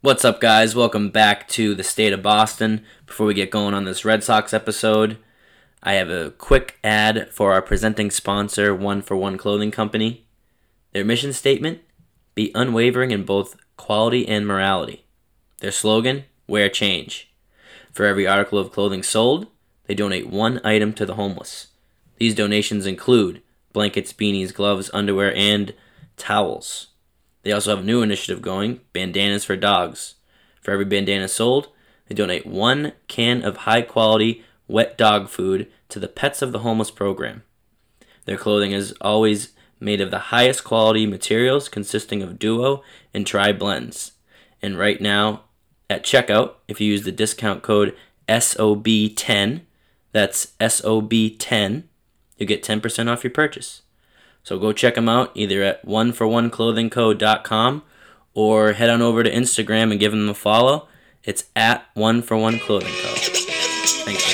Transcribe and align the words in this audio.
What's 0.00 0.24
up, 0.24 0.40
guys? 0.40 0.76
Welcome 0.76 1.10
back 1.10 1.48
to 1.48 1.74
the 1.74 1.82
state 1.82 2.12
of 2.12 2.22
Boston. 2.22 2.84
Before 3.04 3.26
we 3.26 3.34
get 3.34 3.50
going 3.50 3.74
on 3.74 3.84
this 3.84 4.04
Red 4.04 4.22
Sox 4.22 4.54
episode, 4.54 5.18
I 5.82 5.94
have 5.94 6.08
a 6.08 6.30
quick 6.30 6.78
ad 6.84 7.28
for 7.32 7.52
our 7.52 7.60
presenting 7.60 8.12
sponsor, 8.12 8.72
One 8.72 9.02
for 9.02 9.16
One 9.16 9.36
Clothing 9.36 9.72
Company. 9.72 10.24
Their 10.92 11.04
mission 11.04 11.32
statement 11.32 11.80
be 12.36 12.52
unwavering 12.54 13.10
in 13.10 13.24
both 13.24 13.56
quality 13.76 14.28
and 14.28 14.46
morality. 14.46 15.04
Their 15.58 15.72
slogan 15.72 16.26
wear 16.46 16.68
change. 16.68 17.34
For 17.90 18.06
every 18.06 18.24
article 18.24 18.60
of 18.60 18.70
clothing 18.70 19.02
sold, 19.02 19.48
they 19.88 19.96
donate 19.96 20.30
one 20.30 20.60
item 20.64 20.92
to 20.92 21.06
the 21.06 21.16
homeless. 21.16 21.68
These 22.18 22.36
donations 22.36 22.86
include 22.86 23.42
blankets, 23.72 24.12
beanies, 24.12 24.54
gloves, 24.54 24.90
underwear, 24.94 25.34
and 25.34 25.74
towels. 26.16 26.86
They 27.48 27.54
also 27.54 27.70
have 27.70 27.82
a 27.82 27.86
new 27.86 28.02
initiative 28.02 28.42
going 28.42 28.80
bandanas 28.92 29.42
for 29.46 29.56
dogs. 29.56 30.16
For 30.60 30.70
every 30.70 30.84
bandana 30.84 31.28
sold, 31.28 31.68
they 32.06 32.14
donate 32.14 32.44
one 32.44 32.92
can 33.06 33.42
of 33.42 33.56
high 33.56 33.80
quality 33.80 34.44
wet 34.66 34.98
dog 34.98 35.30
food 35.30 35.66
to 35.88 35.98
the 35.98 36.08
Pets 36.08 36.42
of 36.42 36.52
the 36.52 36.58
Homeless 36.58 36.90
program. 36.90 37.44
Their 38.26 38.36
clothing 38.36 38.72
is 38.72 38.92
always 39.00 39.54
made 39.80 40.02
of 40.02 40.10
the 40.10 40.28
highest 40.28 40.62
quality 40.62 41.06
materials 41.06 41.70
consisting 41.70 42.22
of 42.22 42.38
duo 42.38 42.82
and 43.14 43.26
tri 43.26 43.50
blends. 43.50 44.12
And 44.60 44.78
right 44.78 45.00
now, 45.00 45.44
at 45.88 46.04
checkout, 46.04 46.56
if 46.68 46.82
you 46.82 46.92
use 46.92 47.04
the 47.04 47.12
discount 47.12 47.62
code 47.62 47.96
SOB10, 48.28 49.62
that's 50.12 50.48
SOB10, 50.60 51.84
you'll 52.36 52.46
get 52.46 52.62
10% 52.62 53.10
off 53.10 53.24
your 53.24 53.30
purchase. 53.30 53.80
So 54.48 54.58
go 54.58 54.72
check 54.72 54.94
them 54.94 55.10
out 55.10 55.30
either 55.34 55.62
at 55.62 55.84
oneforoneclothingco.com 55.84 57.82
or 58.32 58.72
head 58.72 58.88
on 58.88 59.02
over 59.02 59.22
to 59.22 59.30
Instagram 59.30 59.90
and 59.90 60.00
give 60.00 60.12
them 60.12 60.26
a 60.26 60.32
follow. 60.32 60.88
It's 61.22 61.44
at 61.54 61.84
One 61.92 62.22
for 62.22 62.38
One 62.38 62.58
Clothing 62.58 62.94
Co. 63.02 63.14
Thank 64.06 64.27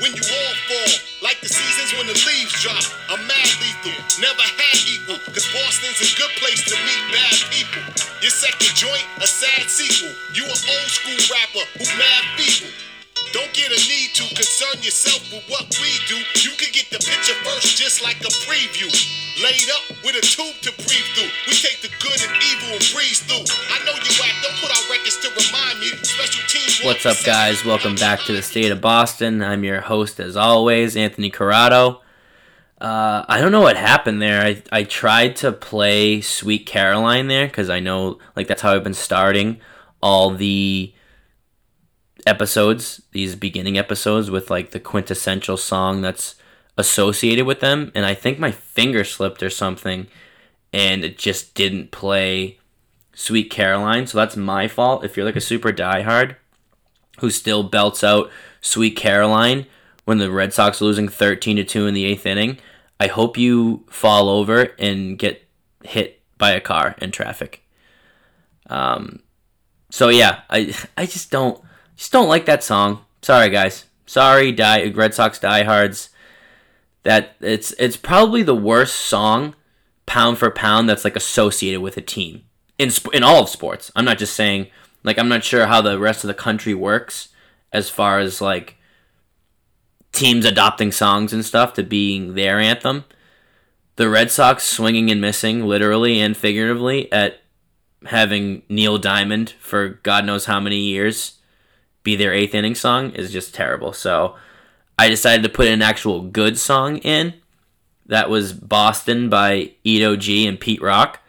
when 0.00 0.14
you 0.14 0.22
all 0.22 0.54
fall. 0.70 0.92
Like 1.22 1.38
the 1.42 1.50
seasons 1.50 1.90
when 1.98 2.06
the 2.06 2.14
leaves 2.14 2.54
drop. 2.62 2.82
I'm 3.10 3.22
mad 3.26 3.50
lethal, 3.58 3.98
never 4.22 4.46
had 4.58 4.78
equal. 4.86 5.18
Cause 5.34 5.46
Boston's 5.50 5.98
a 6.02 6.08
good 6.14 6.32
place 6.38 6.62
to 6.70 6.76
meet 6.78 7.02
bad 7.10 7.36
people. 7.50 7.82
Your 8.22 8.34
second 8.34 8.74
joint, 8.74 9.06
a 9.18 9.26
sad 9.26 9.66
sequel. 9.66 10.14
You 10.34 10.46
an 10.46 10.58
old 10.58 10.90
school 10.90 11.20
rapper 11.30 11.64
who 11.78 11.84
mad 11.98 12.24
people. 12.38 12.70
Don't 13.34 13.52
get 13.52 13.68
a 13.68 13.80
need 13.90 14.14
to 14.16 14.24
concern 14.32 14.80
yourself 14.80 15.20
with 15.28 15.44
what 15.52 15.66
we 15.82 15.90
do. 16.08 16.16
You 16.40 16.54
can 16.56 16.72
get 16.72 16.88
the 16.88 16.96
picture 16.96 17.36
first, 17.44 17.76
just 17.76 18.00
like 18.00 18.16
a 18.24 18.32
preview. 18.48 18.88
Laid 19.42 19.68
up 19.70 19.84
with 20.00 20.16
a 20.16 20.24
tube 20.24 20.56
to 20.64 20.72
breathe 20.80 21.08
through. 21.12 21.30
We 21.44 21.54
take 21.54 21.82
the 21.84 21.92
good 22.00 22.18
and 22.24 22.34
evil 22.40 22.78
and 22.78 22.86
breeze 22.94 23.20
through. 23.26 23.44
I 23.68 23.84
know 23.84 23.94
you 23.94 24.12
act, 24.24 24.38
don't 24.42 24.56
put 24.62 24.72
our 24.72 24.84
records 24.88 25.18
to 25.22 25.28
What's 26.84 27.04
up, 27.06 27.16
guys? 27.24 27.64
Welcome 27.64 27.96
back 27.96 28.20
to 28.20 28.32
the 28.32 28.40
state 28.40 28.70
of 28.70 28.80
Boston. 28.80 29.42
I'm 29.42 29.64
your 29.64 29.80
host, 29.80 30.20
as 30.20 30.36
always, 30.36 30.96
Anthony 30.96 31.28
Corrado. 31.28 32.02
Uh, 32.80 33.24
I 33.28 33.40
don't 33.40 33.50
know 33.50 33.62
what 33.62 33.76
happened 33.76 34.22
there. 34.22 34.40
I, 34.40 34.62
I 34.70 34.84
tried 34.84 35.34
to 35.36 35.50
play 35.50 36.20
Sweet 36.20 36.66
Caroline 36.66 37.26
there 37.26 37.48
because 37.48 37.68
I 37.68 37.80
know 37.80 38.20
like 38.36 38.46
that's 38.46 38.62
how 38.62 38.74
I've 38.74 38.84
been 38.84 38.94
starting 38.94 39.60
all 40.00 40.30
the 40.30 40.94
episodes, 42.24 43.02
these 43.10 43.34
beginning 43.34 43.76
episodes 43.76 44.30
with 44.30 44.48
like 44.48 44.70
the 44.70 44.80
quintessential 44.80 45.56
song 45.56 46.00
that's 46.00 46.36
associated 46.76 47.44
with 47.44 47.58
them. 47.58 47.90
And 47.96 48.06
I 48.06 48.14
think 48.14 48.38
my 48.38 48.52
finger 48.52 49.02
slipped 49.02 49.42
or 49.42 49.50
something 49.50 50.06
and 50.72 51.04
it 51.04 51.18
just 51.18 51.54
didn't 51.54 51.90
play 51.90 52.60
Sweet 53.14 53.50
Caroline. 53.50 54.06
So 54.06 54.16
that's 54.16 54.36
my 54.36 54.68
fault. 54.68 55.04
If 55.04 55.16
you're 55.16 55.26
like 55.26 55.34
a 55.34 55.40
super 55.40 55.72
diehard 55.72 56.36
who 57.20 57.30
still 57.30 57.62
belts 57.62 58.02
out 58.02 58.30
Sweet 58.60 58.96
Caroline 58.96 59.66
when 60.04 60.18
the 60.18 60.30
Red 60.30 60.52
Sox 60.52 60.80
are 60.80 60.86
losing 60.86 61.08
13 61.08 61.56
to 61.56 61.64
2 61.64 61.86
in 61.86 61.94
the 61.94 62.04
eighth 62.04 62.24
inning, 62.24 62.58
I 62.98 63.08
hope 63.08 63.36
you 63.36 63.84
fall 63.90 64.28
over 64.28 64.72
and 64.78 65.18
get 65.18 65.46
hit 65.84 66.22
by 66.38 66.52
a 66.52 66.60
car 66.60 66.94
in 67.00 67.10
traffic. 67.10 67.62
Um, 68.70 69.20
so 69.90 70.08
yeah, 70.08 70.40
I 70.50 70.74
I 70.96 71.06
just 71.06 71.30
don't 71.30 71.62
just 71.96 72.12
don't 72.12 72.28
like 72.28 72.46
that 72.46 72.64
song. 72.64 73.04
Sorry 73.22 73.50
guys. 73.50 73.84
Sorry, 74.06 74.52
die 74.52 74.90
Red 74.90 75.14
Sox 75.14 75.38
diehards. 75.38 76.10
That 77.02 77.36
it's 77.40 77.72
it's 77.78 77.96
probably 77.96 78.42
the 78.42 78.54
worst 78.54 78.96
song 78.96 79.54
pound 80.06 80.38
for 80.38 80.50
pound 80.50 80.88
that's 80.88 81.04
like 81.04 81.16
associated 81.16 81.80
with 81.80 81.96
a 81.96 82.02
team 82.02 82.44
in 82.78 82.90
in 83.12 83.22
all 83.22 83.42
of 83.42 83.48
sports. 83.48 83.90
I'm 83.94 84.04
not 84.04 84.18
just 84.18 84.34
saying 84.34 84.68
like 85.08 85.18
I'm 85.18 85.28
not 85.28 85.42
sure 85.42 85.66
how 85.66 85.80
the 85.80 85.98
rest 85.98 86.22
of 86.22 86.28
the 86.28 86.34
country 86.34 86.74
works 86.74 87.30
as 87.72 87.88
far 87.88 88.18
as 88.18 88.42
like 88.42 88.76
teams 90.12 90.44
adopting 90.44 90.92
songs 90.92 91.32
and 91.32 91.42
stuff 91.42 91.72
to 91.74 91.82
being 91.82 92.34
their 92.34 92.60
anthem. 92.60 93.04
The 93.96 94.10
Red 94.10 94.30
Sox 94.30 94.64
swinging 94.64 95.10
and 95.10 95.20
missing 95.20 95.64
literally 95.64 96.20
and 96.20 96.36
figuratively 96.36 97.10
at 97.10 97.40
having 98.04 98.62
Neil 98.68 98.98
Diamond 98.98 99.54
for 99.58 99.88
God 99.88 100.26
knows 100.26 100.44
how 100.44 100.60
many 100.60 100.76
years 100.78 101.38
be 102.02 102.14
their 102.14 102.34
eighth 102.34 102.54
inning 102.54 102.74
song 102.74 103.10
is 103.12 103.32
just 103.32 103.54
terrible. 103.54 103.94
So 103.94 104.36
I 104.98 105.08
decided 105.08 105.42
to 105.42 105.48
put 105.48 105.68
an 105.68 105.80
actual 105.80 106.20
good 106.20 106.58
song 106.58 106.98
in. 106.98 107.32
That 108.04 108.28
was 108.28 108.52
Boston 108.52 109.30
by 109.30 109.72
Edo 109.84 110.16
G 110.16 110.46
and 110.46 110.60
Pete 110.60 110.82
Rock. 110.82 111.20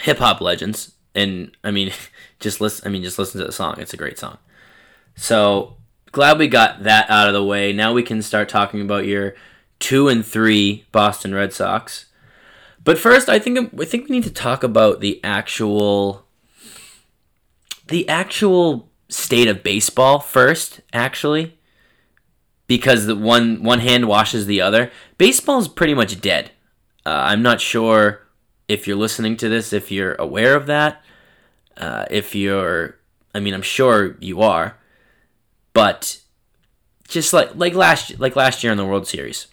Hip 0.00 0.18
hop 0.18 0.40
legends. 0.40 0.94
And 1.14 1.54
I 1.62 1.70
mean 1.70 1.92
just 2.40 2.60
listen 2.60 2.86
I 2.86 2.90
mean 2.90 3.02
just 3.02 3.18
listen 3.18 3.40
to 3.40 3.46
the 3.46 3.52
song. 3.52 3.76
It's 3.78 3.94
a 3.94 3.98
great 3.98 4.18
song. 4.18 4.38
So 5.14 5.76
glad 6.12 6.38
we 6.38 6.48
got 6.48 6.82
that 6.84 7.08
out 7.10 7.28
of 7.28 7.34
the 7.34 7.44
way. 7.44 7.72
Now 7.72 7.92
we 7.92 8.02
can 8.02 8.22
start 8.22 8.48
talking 8.48 8.80
about 8.80 9.06
your 9.06 9.34
two 9.78 10.08
and 10.08 10.24
three 10.24 10.86
Boston 10.92 11.34
Red 11.34 11.52
Sox. 11.52 12.06
But 12.84 12.98
first, 12.98 13.28
I 13.28 13.38
think 13.38 13.74
I 13.80 13.84
think 13.84 14.08
we 14.08 14.16
need 14.16 14.24
to 14.24 14.30
talk 14.30 14.62
about 14.62 15.00
the 15.00 15.20
actual 15.24 16.24
the 17.88 18.08
actual 18.08 18.90
state 19.08 19.48
of 19.48 19.62
baseball 19.62 20.18
first, 20.18 20.80
actually, 20.92 21.58
because 22.66 23.06
the 23.06 23.16
one 23.16 23.62
one 23.62 23.80
hand 23.80 24.06
washes 24.06 24.46
the 24.46 24.60
other. 24.60 24.90
Baseball 25.18 25.58
is 25.58 25.68
pretty 25.68 25.94
much 25.94 26.20
dead. 26.20 26.52
Uh, 27.04 27.10
I'm 27.10 27.42
not 27.42 27.60
sure 27.60 28.22
if 28.68 28.86
you're 28.86 28.96
listening 28.96 29.36
to 29.38 29.48
this, 29.48 29.72
if 29.72 29.90
you're 29.90 30.14
aware 30.14 30.54
of 30.54 30.66
that. 30.66 31.02
Uh, 31.76 32.06
if 32.10 32.34
you're, 32.34 32.96
I 33.34 33.40
mean, 33.40 33.54
I'm 33.54 33.62
sure 33.62 34.16
you 34.20 34.40
are, 34.40 34.76
but 35.72 36.20
just 37.06 37.32
like 37.32 37.54
like 37.54 37.74
last 37.74 38.18
like 38.18 38.34
last 38.34 38.64
year 38.64 38.72
in 38.72 38.78
the 38.78 38.86
World 38.86 39.06
Series, 39.06 39.46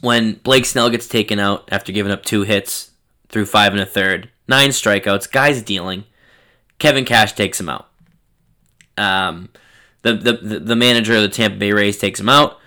when 0.00 0.34
Blake 0.34 0.66
Snell 0.66 0.90
gets 0.90 1.08
taken 1.08 1.38
out 1.38 1.68
after 1.72 1.92
giving 1.92 2.12
up 2.12 2.24
two 2.24 2.42
hits 2.42 2.90
through 3.28 3.46
five 3.46 3.72
and 3.72 3.80
a 3.80 3.86
third, 3.86 4.28
nine 4.46 4.70
strikeouts, 4.70 5.30
guys 5.30 5.62
dealing. 5.62 6.04
Kevin 6.78 7.04
Cash 7.04 7.32
takes 7.32 7.58
him 7.58 7.68
out. 7.68 7.88
Um, 8.98 9.48
the, 10.02 10.12
the 10.12 10.32
the 10.60 10.76
manager 10.76 11.16
of 11.16 11.22
the 11.22 11.28
Tampa 11.28 11.56
Bay 11.56 11.72
Rays 11.72 11.98
takes 11.98 12.20
him 12.20 12.28
out. 12.28 12.58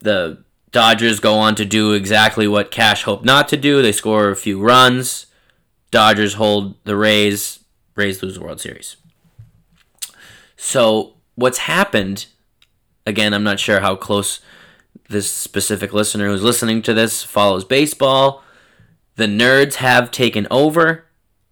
The 0.00 0.42
Dodgers 0.72 1.20
go 1.20 1.34
on 1.34 1.54
to 1.54 1.64
do 1.64 1.92
exactly 1.92 2.48
what 2.48 2.72
Cash 2.72 3.04
hoped 3.04 3.24
not 3.24 3.48
to 3.48 3.56
do. 3.56 3.80
They 3.80 3.92
score 3.92 4.30
a 4.30 4.36
few 4.36 4.60
runs. 4.60 5.26
Dodgers 5.94 6.34
hold 6.34 6.74
the 6.82 6.96
Rays. 6.96 7.60
Rays 7.94 8.20
lose 8.20 8.34
the 8.34 8.40
World 8.40 8.60
Series. 8.60 8.96
So 10.56 11.14
what's 11.36 11.58
happened? 11.58 12.26
Again, 13.06 13.32
I'm 13.32 13.44
not 13.44 13.60
sure 13.60 13.78
how 13.78 13.94
close 13.94 14.40
this 15.08 15.30
specific 15.30 15.92
listener 15.92 16.26
who's 16.26 16.42
listening 16.42 16.82
to 16.82 16.94
this 16.94 17.22
follows 17.22 17.64
baseball. 17.64 18.42
The 19.14 19.26
nerds 19.26 19.76
have 19.76 20.10
taken 20.10 20.48
over, 20.50 21.04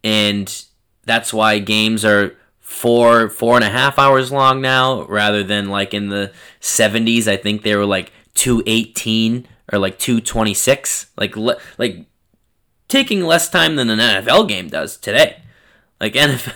and 0.02 0.64
that's 1.04 1.32
why 1.32 1.60
games 1.60 2.04
are 2.04 2.36
four 2.58 3.28
four 3.28 3.54
and 3.54 3.64
a 3.64 3.70
half 3.70 3.96
hours 3.96 4.32
long 4.32 4.60
now 4.60 5.04
rather 5.04 5.44
than 5.44 5.68
like 5.68 5.92
in 5.92 6.08
the 6.08 6.32
70s 6.58 7.28
i 7.28 7.36
think 7.36 7.62
they 7.62 7.76
were 7.76 7.84
like 7.84 8.10
218 8.34 9.46
or 9.72 9.78
like 9.78 9.98
226. 9.98 11.06
Like 11.16 11.36
like 11.78 12.06
taking 12.92 13.22
less 13.22 13.48
time 13.48 13.76
than 13.76 13.90
an 13.90 13.98
NFL 13.98 14.46
game 14.48 14.68
does 14.68 14.96
today. 14.96 15.40
Like 16.00 16.12
NFL, 16.14 16.54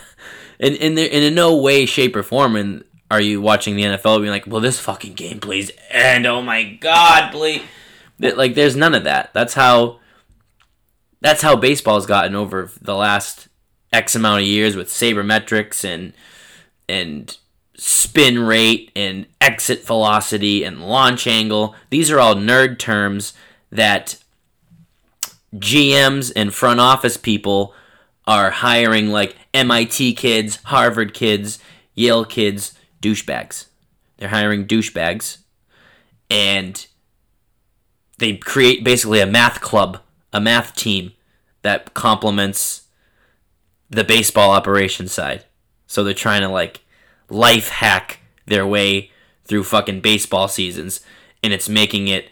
in 0.58 0.74
in 0.74 0.98
in 0.98 1.34
no 1.34 1.56
way, 1.56 1.86
shape, 1.86 2.14
or 2.14 2.22
form, 2.22 2.54
and 2.54 2.84
are 3.10 3.20
you 3.20 3.40
watching 3.40 3.74
the 3.74 3.84
NFL 3.84 4.20
being 4.20 4.30
like, 4.30 4.46
"Well, 4.46 4.60
this 4.60 4.78
fucking 4.78 5.14
game 5.14 5.40
please 5.40 5.70
end." 5.90 6.26
Oh 6.26 6.42
my 6.42 6.62
god, 6.62 7.32
please. 7.32 7.62
Like, 8.18 8.54
there's 8.54 8.76
none 8.76 8.94
of 8.94 9.04
that. 9.04 9.32
That's 9.34 9.54
how. 9.54 10.00
That's 11.22 11.42
how 11.42 11.56
baseball's 11.56 12.06
gotten 12.06 12.34
over 12.34 12.70
the 12.80 12.94
last 12.94 13.48
X 13.92 14.14
amount 14.14 14.42
of 14.42 14.46
years 14.46 14.76
with 14.76 14.88
sabermetrics 14.88 15.82
and 15.82 16.12
and 16.88 17.36
spin 17.74 18.38
rate 18.38 18.92
and 18.94 19.26
exit 19.40 19.84
velocity 19.86 20.62
and 20.62 20.86
launch 20.86 21.26
angle. 21.26 21.74
These 21.90 22.10
are 22.10 22.20
all 22.20 22.34
nerd 22.34 22.78
terms 22.78 23.32
that 23.70 24.18
GMs 25.54 26.32
and 26.34 26.52
front 26.52 26.80
office 26.80 27.16
people 27.16 27.74
are 28.26 28.50
hiring 28.50 29.08
like 29.08 29.36
MIT 29.54 30.14
kids, 30.14 30.56
Harvard 30.64 31.14
kids, 31.14 31.58
Yale 31.94 32.24
kids, 32.24 32.74
douchebags. 33.00 33.66
They're 34.18 34.28
hiring 34.28 34.66
douchebags 34.66 35.38
and 36.30 36.86
they 38.18 38.36
create 38.36 38.84
basically 38.84 39.20
a 39.20 39.26
math 39.26 39.60
club, 39.60 40.00
a 40.32 40.40
math 40.40 40.74
team 40.74 41.12
that 41.62 41.94
complements 41.94 42.82
the 43.88 44.04
baseball 44.04 44.50
operation 44.50 45.08
side. 45.08 45.44
So 45.86 46.02
they're 46.02 46.14
trying 46.14 46.42
to 46.42 46.48
like 46.48 46.84
life 47.30 47.68
hack 47.68 48.20
their 48.46 48.66
way 48.66 49.10
through 49.44 49.64
fucking 49.64 50.00
baseball 50.00 50.48
seasons 50.48 51.00
and 51.42 51.52
it's 51.52 51.68
making 51.68 52.08
it 52.08 52.28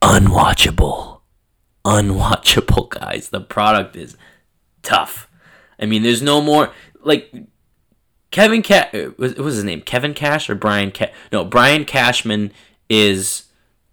unwatchable. 0.00 1.21
Unwatchable, 1.84 2.88
guys. 2.90 3.30
The 3.30 3.40
product 3.40 3.96
is 3.96 4.16
tough. 4.82 5.28
I 5.78 5.86
mean, 5.86 6.02
there's 6.02 6.22
no 6.22 6.40
more 6.40 6.72
like 7.02 7.32
Kevin 8.30 8.62
Cash. 8.62 8.92
What 9.16 9.38
was 9.38 9.56
his 9.56 9.64
name? 9.64 9.82
Kevin 9.82 10.14
Cash 10.14 10.48
or 10.48 10.54
Brian? 10.54 10.92
Ca- 10.92 11.12
no, 11.32 11.44
Brian 11.44 11.84
Cashman 11.84 12.52
is 12.88 13.44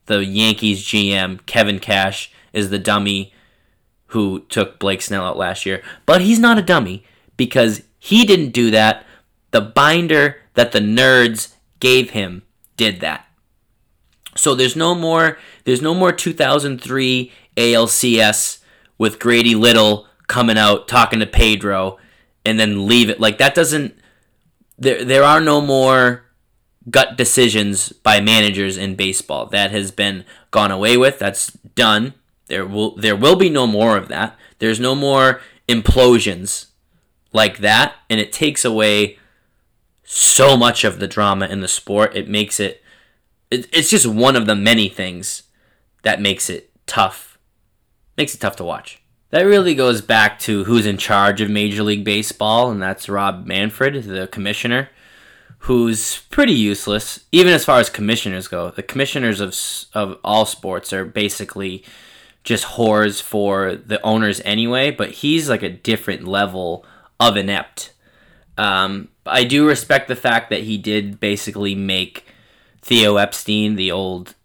the 0.06 0.24
Yankees 0.24 0.84
GM. 0.84 1.46
Kevin 1.46 1.80
Cash 1.80 2.32
is 2.54 2.70
the 2.70 2.80
dummy 2.80 3.34
who 4.08 4.42
took 4.50 4.80
Blake 4.80 5.02
Snell 5.02 5.26
out 5.26 5.38
last 5.38 5.66
year. 5.66 5.84
But 6.06 6.22
he's 6.22 6.40
not 6.40 6.58
a 6.58 6.64
dummy 6.64 7.04
because 7.38 7.84
he 8.00 8.26
didn't 8.26 8.52
do 8.52 8.72
that. 8.72 9.06
The 9.52 9.62
binder 9.62 10.38
that 10.54 10.72
the 10.72 10.80
nerds 10.80 11.54
gave 11.80 12.12
him 12.12 12.44
did 12.78 13.02
that. 13.02 13.26
So 14.36 14.56
there's 14.56 14.76
no 14.76 14.96
more 14.96 15.38
there's 15.66 15.82
no 15.82 15.94
more 15.94 16.12
2003 16.12 17.32
ALCS 17.60 18.60
with 18.98 19.20
Grady 19.20 19.56
Little 19.56 20.08
coming 20.28 20.58
out 20.58 20.88
talking 20.88 21.20
to 21.20 21.26
Pedro 21.26 21.98
and 22.46 22.60
then 22.60 22.88
leave 22.88 23.10
it. 23.10 23.20
Like 23.20 23.38
that 23.38 23.54
doesn't 23.54 24.00
there 24.78 25.04
there 25.04 25.24
are 25.24 25.42
no 25.42 25.62
more 25.62 26.26
gut 26.90 27.18
decisions 27.18 27.92
by 27.92 28.20
managers 28.22 28.78
in 28.78 28.96
baseball. 28.96 29.46
That 29.48 29.72
has 29.72 29.92
been 29.92 30.26
gone 30.52 30.72
away 30.72 30.98
with. 30.98 31.20
That's 31.20 31.52
done. 31.76 32.14
There 32.48 32.66
will 32.66 32.96
there 32.96 33.16
will 33.16 33.36
be 33.36 33.50
no 33.50 33.68
more 33.68 33.98
of 33.98 34.08
that. 34.08 34.38
There's 34.60 34.80
no 34.80 34.96
more 34.96 35.42
implosions 35.68 36.68
like 37.32 37.60
that 37.60 37.96
and 38.10 38.20
it 38.20 38.32
takes 38.32 38.66
away 38.66 39.20
so 40.04 40.58
much 40.58 40.84
of 40.84 40.98
the 41.00 41.08
drama 41.08 41.46
in 41.46 41.62
the 41.62 41.68
sport. 41.68 42.16
It 42.16 42.28
makes 42.28 42.60
it, 42.60 42.82
it 43.52 43.68
it's 43.72 43.92
just 43.92 44.08
one 44.08 44.36
of 44.36 44.48
the 44.48 44.56
many 44.56 44.90
things 44.90 45.44
that 46.02 46.20
makes 46.20 46.50
it 46.50 46.72
tough. 46.88 47.29
Makes 48.20 48.36
it 48.36 48.42
tough 48.42 48.58
to 48.58 48.66
watch. 48.66 49.02
That 49.30 49.44
really 49.44 49.74
goes 49.74 50.02
back 50.02 50.40
to 50.40 50.66
who's 50.66 50.86
in 50.86 50.98
charge 50.98 51.40
of 51.40 51.50
Major 51.50 51.84
League 51.84 52.04
Baseball, 52.04 52.70
and 52.70 52.82
that's 52.82 53.08
Rob 53.08 53.46
Manfred, 53.46 54.04
the 54.04 54.28
commissioner, 54.28 54.90
who's 55.60 56.20
pretty 56.30 56.52
useless, 56.52 57.22
even 57.32 57.54
as 57.54 57.64
far 57.64 57.80
as 57.80 57.90
commissioners 57.90 58.50
go. 58.50 58.72
The 58.72 58.84
commissioners 58.84 59.40
of, 59.40 59.56
of 59.94 60.20
all 60.22 60.46
sports 60.46 60.92
are 60.92 61.06
basically 61.06 61.86
just 62.44 62.66
whores 62.66 63.22
for 63.22 63.78
the 63.78 64.02
owners 64.02 64.42
anyway, 64.44 64.92
but 64.92 65.12
he's 65.12 65.48
like 65.48 65.64
a 65.64 65.70
different 65.70 66.28
level 66.28 66.86
of 67.22 67.38
inept. 67.38 67.94
Um, 68.58 69.08
I 69.26 69.46
do 69.46 69.66
respect 69.66 70.10
the 70.10 70.18
fact 70.18 70.50
that 70.50 70.64
he 70.64 70.78
did 70.78 71.22
basically 71.22 71.74
make 71.74 72.26
Theo 72.82 73.16
Epstein, 73.16 73.78
the 73.78 73.94
old 73.94 74.36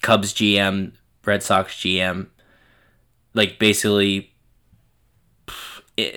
Cubs 0.00 0.32
GM, 0.32 0.92
Red 1.26 1.42
Sox 1.42 1.74
GM, 1.74 2.28
like 3.34 3.58
basically 3.58 4.32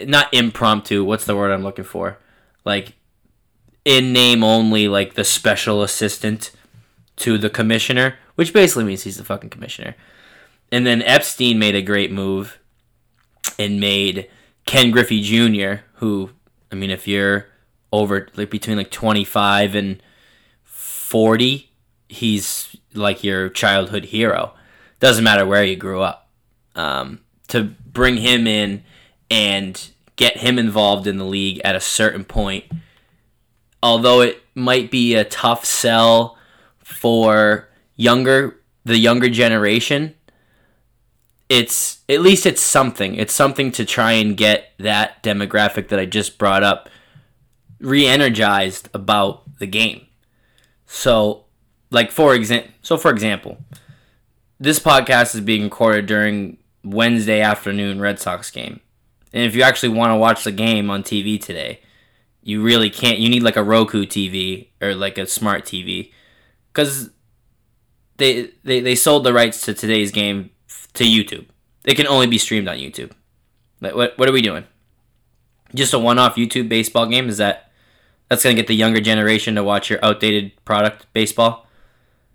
not 0.05 0.33
impromptu. 0.33 1.03
What's 1.03 1.25
the 1.25 1.35
word 1.35 1.51
I'm 1.51 1.63
looking 1.63 1.85
for? 1.85 2.19
Like 2.65 2.93
in 3.85 4.13
name 4.13 4.43
only, 4.43 4.87
like 4.87 5.15
the 5.15 5.23
special 5.23 5.83
assistant 5.83 6.51
to 7.17 7.37
the 7.37 7.49
commissioner, 7.49 8.15
which 8.35 8.53
basically 8.53 8.85
means 8.85 9.03
he's 9.03 9.17
the 9.17 9.23
fucking 9.23 9.49
commissioner. 9.49 9.95
And 10.71 10.85
then 10.85 11.01
Epstein 11.03 11.59
made 11.59 11.75
a 11.75 11.81
great 11.81 12.11
move 12.11 12.59
and 13.59 13.79
made 13.79 14.29
Ken 14.65 14.91
Griffey 14.91 15.21
Jr., 15.21 15.83
who, 15.95 16.31
I 16.71 16.75
mean, 16.75 16.89
if 16.89 17.07
you're 17.07 17.47
over 17.91 18.27
like 18.35 18.49
between 18.49 18.77
like 18.77 18.89
25 18.89 19.75
and 19.75 20.01
40, 20.63 21.71
he's 22.09 22.75
like 22.93 23.23
your 23.23 23.49
childhood 23.49 24.05
hero. 24.05 24.53
Doesn't 24.99 25.23
matter 25.23 25.45
where 25.45 25.63
you 25.63 25.75
grew 25.75 26.01
up. 26.01 26.22
Um, 26.75 27.19
to 27.49 27.63
bring 27.63 28.17
him 28.17 28.47
in 28.47 28.83
and 29.29 29.89
get 30.15 30.37
him 30.37 30.57
involved 30.57 31.07
in 31.07 31.17
the 31.17 31.25
league 31.25 31.61
at 31.63 31.75
a 31.75 31.79
certain 31.79 32.23
point, 32.23 32.65
although 33.81 34.21
it 34.21 34.41
might 34.55 34.89
be 34.89 35.13
a 35.15 35.23
tough 35.23 35.65
sell 35.65 36.37
for 36.79 37.69
younger 37.95 38.59
the 38.85 38.97
younger 38.97 39.29
generation, 39.29 40.13
it's 41.47 41.99
at 42.09 42.21
least 42.21 42.45
it's 42.45 42.61
something. 42.61 43.15
It's 43.15 43.33
something 43.33 43.71
to 43.73 43.85
try 43.85 44.13
and 44.13 44.35
get 44.35 44.71
that 44.79 45.23
demographic 45.23 45.89
that 45.89 45.99
I 45.99 46.05
just 46.05 46.37
brought 46.37 46.63
up 46.63 46.89
re-energized 47.79 48.89
about 48.93 49.43
the 49.59 49.67
game. 49.67 50.07
So, 50.85 51.45
like 51.91 52.11
for 52.11 52.33
example, 52.33 52.71
so 52.81 52.97
for 52.97 53.11
example, 53.11 53.57
this 54.59 54.79
podcast 54.79 55.35
is 55.35 55.41
being 55.41 55.63
recorded 55.63 56.05
during 56.05 56.57
Wednesday 56.83 57.41
afternoon 57.41 58.01
Red 58.01 58.19
Sox 58.19 58.51
game. 58.51 58.79
And 59.33 59.43
if 59.43 59.55
you 59.55 59.63
actually 59.63 59.89
want 59.89 60.11
to 60.11 60.17
watch 60.17 60.43
the 60.43 60.51
game 60.51 60.89
on 60.89 61.03
TV 61.03 61.41
today, 61.41 61.79
you 62.41 62.61
really 62.61 62.89
can't. 62.89 63.19
You 63.19 63.29
need 63.29 63.43
like 63.43 63.55
a 63.55 63.63
Roku 63.63 64.05
TV 64.05 64.67
or 64.81 64.93
like 64.93 65.17
a 65.17 65.25
smart 65.25 65.63
TV 65.63 66.11
cuz 66.73 67.09
they, 68.17 68.51
they 68.63 68.79
they 68.79 68.95
sold 68.95 69.23
the 69.23 69.33
rights 69.33 69.61
to 69.61 69.73
today's 69.73 70.11
game 70.11 70.51
to 70.93 71.03
YouTube. 71.03 71.45
It 71.85 71.95
can 71.95 72.07
only 72.07 72.27
be 72.27 72.37
streamed 72.37 72.67
on 72.67 72.77
YouTube. 72.77 73.11
Like 73.81 73.95
what 73.95 74.17
what 74.17 74.29
are 74.29 74.33
we 74.33 74.41
doing? 74.41 74.65
Just 75.73 75.93
a 75.93 75.99
one-off 75.99 76.35
YouTube 76.35 76.69
baseball 76.69 77.07
game 77.07 77.29
is 77.29 77.37
that 77.37 77.71
that's 78.29 78.43
going 78.43 78.55
to 78.55 78.61
get 78.61 78.67
the 78.67 78.75
younger 78.75 79.01
generation 79.01 79.55
to 79.55 79.63
watch 79.63 79.89
your 79.89 80.03
outdated 80.03 80.51
product 80.65 81.07
baseball. 81.13 81.67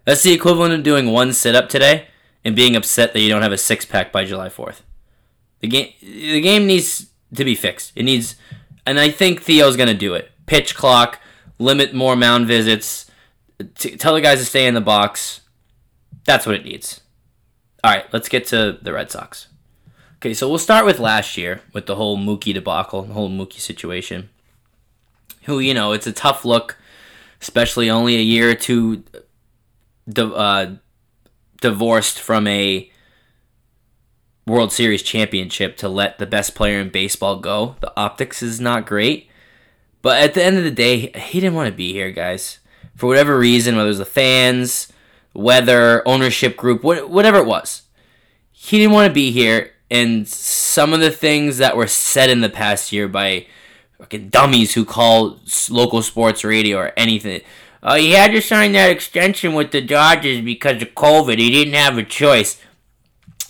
That's 0.04 0.22
the 0.22 0.32
equivalent 0.32 0.75
of 0.75 0.82
doing 0.82 1.12
one 1.12 1.32
sit 1.32 1.54
up 1.54 1.68
today 1.68 2.08
and 2.45 2.57
being 2.57 2.76
upset 2.76 3.12
that 3.12 3.21
you 3.21 3.28
don't 3.28 3.42
have 3.42 3.52
a 3.52 3.59
six 3.59 3.85
pack 3.85 4.12
by 4.12 4.25
July 4.25 4.49
4th. 4.49 4.80
The 5.61 5.68
game 5.68 5.92
the 6.00 6.40
game 6.40 6.66
needs 6.66 7.07
to 7.35 7.45
be 7.45 7.54
fixed. 7.54 7.92
It 7.97 8.04
needs 8.04 8.37
and 8.87 8.99
I 8.99 9.11
think 9.11 9.42
Theo's 9.42 9.76
going 9.76 9.88
to 9.88 9.95
do 9.95 10.14
it. 10.14 10.30
Pitch 10.47 10.75
clock, 10.75 11.21
limit 11.59 11.92
more 11.92 12.16
mound 12.16 12.47
visits, 12.47 13.11
t- 13.75 13.97
tell 13.97 14.14
the 14.14 14.21
guys 14.21 14.38
to 14.38 14.45
stay 14.45 14.66
in 14.66 14.75
the 14.75 14.80
box. 14.80 15.42
That's 16.25 16.47
what 16.47 16.54
it 16.54 16.64
needs. 16.64 17.00
All 17.85 17.92
right, 17.92 18.07
let's 18.12 18.28
get 18.28 18.47
to 18.49 18.78
the 18.80 18.92
Red 18.92 19.11
Sox. 19.11 19.49
Okay, 20.16 20.35
so 20.35 20.49
we'll 20.49 20.59
start 20.59 20.85
with 20.85 20.99
last 20.99 21.37
year 21.37 21.61
with 21.73 21.87
the 21.87 21.97
whole 21.97 22.16
Mookie 22.18 22.54
debacle, 22.54 23.02
the 23.02 23.14
whole 23.14 23.30
Mookie 23.30 23.61
situation 23.61 24.30
who 25.49 25.59
you 25.59 25.75
know 25.75 25.92
it's 25.92 26.07
a 26.07 26.12
tough 26.12 26.45
look, 26.45 26.76
especially 27.40 27.90
only 27.90 28.16
a 28.16 28.23
year 28.23 28.50
or 28.50 28.54
two 28.54 29.02
di- 30.09 30.23
uh, 30.23 30.73
divorced 31.60 32.20
from 32.20 32.46
a 32.46 32.90
World 34.46 34.72
Series 34.72 35.02
championship 35.02 35.76
to 35.78 35.88
let 35.88 36.18
the 36.18 36.26
best 36.26 36.54
player 36.54 36.80
in 36.80 36.88
baseball 36.88 37.36
go. 37.36 37.76
The 37.80 37.92
optics 37.96 38.42
is 38.42 38.60
not 38.60 38.86
great, 38.86 39.28
but 40.00 40.22
at 40.22 40.34
the 40.34 40.42
end 40.42 40.56
of 40.56 40.64
the 40.64 40.70
day, 40.70 41.10
he 41.14 41.40
didn't 41.40 41.54
want 41.54 41.68
to 41.68 41.76
be 41.76 41.92
here, 41.92 42.10
guys. 42.10 42.58
For 42.96 43.06
whatever 43.06 43.38
reason, 43.38 43.76
whether 43.76 43.86
it 43.86 43.90
was 43.90 43.98
the 43.98 44.04
fans, 44.04 44.92
weather, 45.34 46.02
ownership 46.06 46.56
group, 46.56 46.82
whatever 46.82 47.38
it 47.38 47.46
was, 47.46 47.82
he 48.50 48.78
didn't 48.78 48.94
want 48.94 49.08
to 49.08 49.14
be 49.14 49.30
here. 49.30 49.72
And 49.90 50.26
some 50.28 50.92
of 50.92 51.00
the 51.00 51.10
things 51.10 51.58
that 51.58 51.76
were 51.76 51.86
said 51.86 52.28
in 52.28 52.40
the 52.40 52.48
past 52.48 52.92
year 52.92 53.08
by 53.08 53.46
fucking 53.98 54.28
dummies 54.28 54.74
who 54.74 54.84
call 54.84 55.40
local 55.70 56.02
sports 56.02 56.44
radio 56.44 56.78
or 56.78 56.92
anything. 56.96 57.40
Oh, 57.82 57.94
he 57.94 58.12
had 58.12 58.32
to 58.32 58.40
sign 58.40 58.73
that 58.73 58.90
extension 58.90 59.54
with 59.54 59.70
the 59.70 59.80
Dodgers 59.80 60.40
because 60.40 60.82
of 60.82 60.94
COVID. 60.94 61.38
He 61.38 61.50
didn't 61.50 61.75
have 61.75 61.97
a 61.97 62.02
choice. 62.02 62.61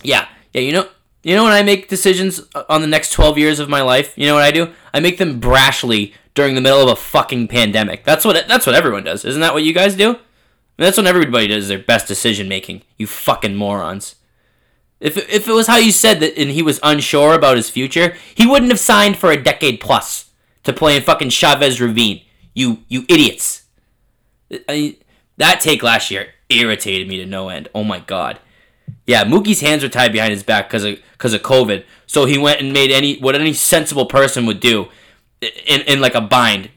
Yeah, 0.03 0.27
yeah. 0.53 0.61
You 0.61 0.71
know, 0.71 0.87
you 1.23 1.35
know 1.35 1.43
when 1.43 1.53
I 1.53 1.63
make 1.63 1.89
decisions 1.89 2.41
uh, 2.53 2.63
on 2.69 2.81
the 2.81 2.87
next 2.87 3.11
twelve 3.11 3.37
years 3.37 3.59
of 3.59 3.69
my 3.69 3.81
life, 3.81 4.17
you 4.17 4.27
know 4.27 4.35
what 4.35 4.43
I 4.43 4.51
do? 4.51 4.71
I 4.93 4.99
make 4.99 5.17
them 5.17 5.41
brashly 5.41 6.13
during 6.35 6.55
the 6.55 6.61
middle 6.61 6.81
of 6.81 6.89
a 6.89 6.95
fucking 6.95 7.47
pandemic. 7.47 8.03
That's 8.03 8.23
what 8.23 8.47
that's 8.47 8.65
what 8.65 8.75
everyone 8.75 9.03
does. 9.03 9.25
Isn't 9.25 9.41
that 9.41 9.53
what 9.53 9.63
you 9.63 9.73
guys 9.73 9.95
do? 9.95 10.11
I 10.11 10.13
mean, 10.13 10.85
that's 10.87 10.97
when 10.97 11.07
everybody 11.07 11.47
does 11.47 11.67
their 11.67 11.79
best 11.79 12.07
decision 12.07 12.47
making. 12.47 12.83
You 12.97 13.07
fucking 13.07 13.55
morons. 13.55 14.15
If 14.99 15.17
if 15.17 15.47
it 15.47 15.53
was 15.53 15.67
how 15.67 15.77
you 15.77 15.91
said 15.91 16.19
that, 16.19 16.37
and 16.37 16.51
he 16.51 16.61
was 16.61 16.79
unsure 16.83 17.33
about 17.33 17.57
his 17.57 17.69
future, 17.69 18.15
he 18.35 18.45
wouldn't 18.45 18.71
have 18.71 18.79
signed 18.79 19.17
for 19.17 19.31
a 19.31 19.41
decade 19.41 19.79
plus 19.79 20.29
to 20.63 20.73
play 20.73 20.95
in 20.95 21.03
fucking 21.03 21.29
Chavez 21.29 21.81
Ravine. 21.81 22.21
You 22.53 22.83
you 22.87 23.05
idiots. 23.09 23.63
I, 24.67 24.97
that 25.37 25.59
take 25.61 25.83
last 25.83 26.11
year 26.11 26.29
irritated 26.49 27.07
me 27.07 27.17
to 27.17 27.25
no 27.25 27.49
end. 27.49 27.69
Oh 27.73 27.83
my 27.83 27.99
god. 27.99 28.39
Yeah, 29.05 29.23
Mookie's 29.23 29.61
hands 29.61 29.83
were 29.83 29.89
tied 29.89 30.11
behind 30.11 30.33
his 30.33 30.43
back 30.43 30.67
because 30.67 30.83
of 30.83 30.99
because 31.13 31.33
of 31.33 31.41
COVID. 31.41 31.83
So 32.05 32.25
he 32.25 32.37
went 32.37 32.61
and 32.61 32.73
made 32.73 32.91
any 32.91 33.19
what 33.19 33.35
any 33.35 33.53
sensible 33.53 34.05
person 34.05 34.45
would 34.45 34.59
do, 34.59 34.89
in 35.41 35.81
in 35.81 36.01
like 36.01 36.15
a 36.15 36.21
bind, 36.21 36.69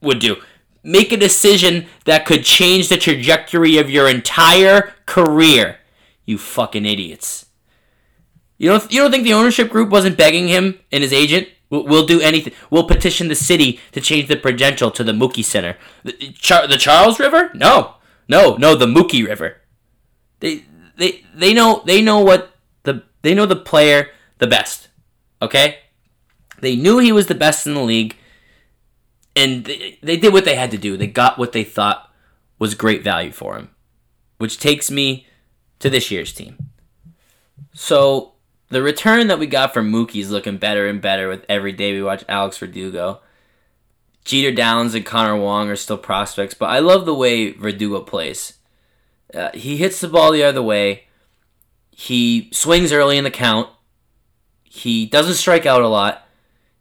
would 0.00 0.18
do. 0.18 0.36
Make 0.82 1.10
a 1.10 1.16
decision 1.16 1.86
that 2.04 2.26
could 2.26 2.44
change 2.44 2.88
the 2.88 2.96
trajectory 2.96 3.78
of 3.78 3.90
your 3.90 4.08
entire 4.08 4.94
career. 5.04 5.78
You 6.24 6.38
fucking 6.38 6.86
idiots. 6.86 7.46
You 8.58 8.70
don't 8.70 8.92
you 8.92 9.00
don't 9.00 9.10
think 9.10 9.24
the 9.24 9.34
ownership 9.34 9.68
group 9.70 9.90
wasn't 9.90 10.16
begging 10.16 10.48
him 10.48 10.78
and 10.92 11.02
his 11.02 11.12
agent? 11.12 11.48
We'll, 11.70 11.84
we'll 11.84 12.06
do 12.06 12.20
anything. 12.20 12.52
We'll 12.70 12.86
petition 12.86 13.28
the 13.28 13.34
city 13.34 13.80
to 13.92 14.00
change 14.00 14.28
the 14.28 14.36
Prudential 14.36 14.90
to 14.92 15.04
the 15.04 15.12
Mookie 15.12 15.44
Center. 15.44 15.76
The, 16.04 16.32
Char- 16.32 16.66
the 16.66 16.76
Charles 16.76 17.18
River? 17.18 17.50
No, 17.54 17.96
no, 18.28 18.56
no. 18.56 18.74
The 18.74 18.86
Mookie 18.86 19.26
River. 19.26 19.62
They 20.40 20.64
they 20.96 21.24
they 21.34 21.52
know 21.52 21.82
they 21.84 22.02
know 22.02 22.20
what 22.20 22.54
the 22.84 23.02
they 23.22 23.34
know 23.34 23.46
the 23.46 23.56
player 23.56 24.10
the 24.38 24.46
best. 24.46 24.88
Okay, 25.42 25.78
they 26.60 26.76
knew 26.76 26.98
he 26.98 27.12
was 27.12 27.26
the 27.26 27.34
best 27.34 27.66
in 27.66 27.74
the 27.74 27.80
league, 27.80 28.16
and 29.34 29.64
they, 29.64 29.98
they 30.02 30.16
did 30.16 30.32
what 30.32 30.44
they 30.44 30.56
had 30.56 30.70
to 30.70 30.78
do. 30.78 30.96
They 30.96 31.06
got 31.06 31.38
what 31.38 31.52
they 31.52 31.64
thought 31.64 32.10
was 32.58 32.74
great 32.74 33.02
value 33.02 33.32
for 33.32 33.56
him, 33.56 33.70
which 34.38 34.58
takes 34.58 34.90
me 34.90 35.26
to 35.78 35.90
this 35.90 36.10
year's 36.10 36.32
team. 36.32 36.56
So 37.72 38.35
the 38.68 38.82
return 38.82 39.28
that 39.28 39.38
we 39.38 39.46
got 39.46 39.72
from 39.72 39.92
Mookie 39.92 40.20
is 40.20 40.30
looking 40.30 40.58
better 40.58 40.86
and 40.86 41.00
better 41.00 41.28
with 41.28 41.44
every 41.48 41.72
day 41.72 41.92
we 41.92 42.02
watch 42.02 42.24
Alex 42.28 42.58
Verdugo. 42.58 43.20
Jeter 44.24 44.50
Downs 44.50 44.94
and 44.94 45.06
Connor 45.06 45.36
Wong 45.36 45.68
are 45.68 45.76
still 45.76 45.98
prospects, 45.98 46.54
but 46.54 46.66
I 46.66 46.80
love 46.80 47.06
the 47.06 47.14
way 47.14 47.52
Verdugo 47.52 48.00
plays. 48.00 48.54
Uh, 49.32 49.50
he 49.54 49.76
hits 49.76 50.00
the 50.00 50.08
ball 50.08 50.32
the 50.32 50.42
other 50.42 50.62
way. 50.62 51.04
He 51.90 52.50
swings 52.52 52.92
early 52.92 53.18
in 53.18 53.24
the 53.24 53.30
count. 53.30 53.70
He 54.64 55.06
doesn't 55.06 55.34
strike 55.34 55.64
out 55.64 55.82
a 55.82 55.88
lot. 55.88 56.26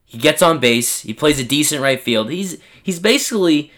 He 0.06 0.18
gets 0.18 0.42
on 0.42 0.60
base. 0.60 1.01
He 1.01 1.13
plays 1.13 1.39
a 1.39 1.44
decent 1.44 1.82
right 1.82 2.01
field. 2.01 2.30
He's 2.30 2.58
he's 2.82 3.00
basically 3.00 3.72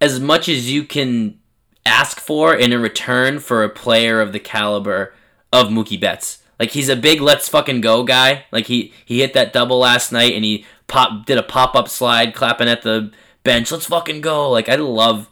as 0.00 0.18
much 0.18 0.48
as 0.48 0.70
you 0.70 0.84
can 0.84 1.38
ask 1.86 2.20
for 2.20 2.54
in 2.54 2.72
a 2.72 2.78
return 2.78 3.38
for 3.38 3.62
a 3.62 3.68
player 3.68 4.20
of 4.20 4.32
the 4.32 4.40
caliber 4.40 5.14
of 5.52 5.68
Mookie 5.68 6.00
Betts. 6.00 6.41
Like 6.58 6.70
he's 6.70 6.88
a 6.88 6.96
big 6.96 7.20
let's 7.20 7.48
fucking 7.48 7.80
go 7.80 8.04
guy. 8.04 8.44
Like 8.52 8.66
he 8.66 8.92
he 9.04 9.20
hit 9.20 9.34
that 9.34 9.52
double 9.52 9.78
last 9.78 10.12
night 10.12 10.34
and 10.34 10.44
he 10.44 10.64
pop 10.86 11.26
did 11.26 11.38
a 11.38 11.42
pop 11.42 11.74
up 11.74 11.88
slide 11.88 12.34
clapping 12.34 12.68
at 12.68 12.82
the 12.82 13.12
bench. 13.42 13.72
Let's 13.72 13.86
fucking 13.86 14.20
go. 14.20 14.50
Like 14.50 14.68
I 14.68 14.76
love 14.76 15.28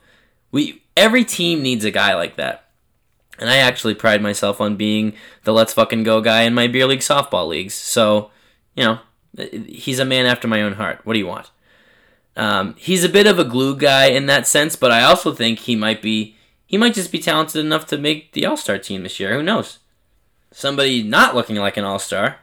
we 0.50 0.82
every 0.96 1.24
team 1.24 1.62
needs 1.62 1.84
a 1.84 1.90
guy 1.90 2.14
like 2.14 2.36
that. 2.36 2.66
And 3.38 3.48
I 3.48 3.56
actually 3.56 3.94
pride 3.94 4.20
myself 4.20 4.60
on 4.60 4.76
being 4.76 5.14
the 5.44 5.52
let's 5.52 5.72
fucking 5.72 6.02
go 6.02 6.20
guy 6.20 6.42
in 6.42 6.52
my 6.52 6.66
beer 6.66 6.86
league 6.86 7.00
softball 7.00 7.48
leagues. 7.48 7.72
So, 7.72 8.30
you 8.76 8.84
know, 8.84 8.98
he's 9.66 9.98
a 9.98 10.04
man 10.04 10.26
after 10.26 10.46
my 10.46 10.60
own 10.60 10.74
heart. 10.74 11.00
What 11.04 11.14
do 11.14 11.18
you 11.18 11.26
want? 11.26 11.50
Um, 12.36 12.74
he's 12.78 13.02
a 13.02 13.08
bit 13.08 13.26
of 13.26 13.38
a 13.38 13.44
glue 13.44 13.76
guy 13.76 14.06
in 14.06 14.26
that 14.26 14.46
sense, 14.46 14.76
but 14.76 14.90
I 14.90 15.02
also 15.02 15.32
think 15.32 15.60
he 15.60 15.74
might 15.74 16.02
be 16.02 16.36
he 16.66 16.78
might 16.78 16.94
just 16.94 17.10
be 17.10 17.18
talented 17.18 17.64
enough 17.64 17.86
to 17.88 17.98
make 17.98 18.32
the 18.32 18.46
All 18.46 18.56
Star 18.56 18.78
team 18.78 19.02
this 19.02 19.18
year. 19.18 19.34
Who 19.34 19.42
knows? 19.42 19.79
Somebody 20.52 21.02
not 21.02 21.34
looking 21.34 21.56
like 21.56 21.76
an 21.76 21.84
All 21.84 21.98
Star, 21.98 22.36